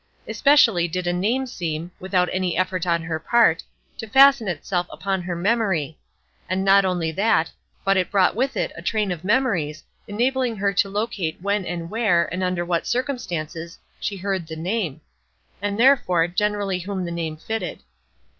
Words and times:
Especially 0.27 0.87
did 0.87 1.05
a 1.05 1.13
name 1.13 1.45
seem, 1.45 1.91
without 1.99 2.27
any 2.33 2.57
effort 2.57 2.87
on 2.87 3.03
her 3.03 3.19
part, 3.19 3.61
to 3.99 4.09
fasten 4.09 4.47
itself 4.47 4.87
upon 4.89 5.21
her 5.21 5.35
memory; 5.35 5.95
and 6.49 6.65
not 6.65 6.83
only 6.83 7.11
that, 7.11 7.51
but 7.85 7.97
it 7.97 8.09
brought 8.09 8.35
with 8.35 8.57
it 8.57 8.71
a 8.75 8.81
train 8.81 9.11
of 9.11 9.23
memories 9.23 9.83
enabling 10.07 10.55
her 10.55 10.73
to 10.73 10.89
locate 10.89 11.39
when 11.39 11.67
and 11.67 11.91
where, 11.91 12.25
and 12.33 12.43
under 12.43 12.65
what 12.65 12.87
circumstances, 12.87 13.77
she 13.99 14.17
heard 14.17 14.47
the 14.47 14.55
name; 14.55 15.01
and, 15.61 15.77
therefore, 15.79 16.27
generally 16.27 16.79
whom 16.79 17.05
the 17.05 17.11
name 17.11 17.37
fitted. 17.37 17.81